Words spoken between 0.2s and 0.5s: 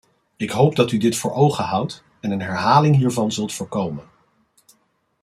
Ik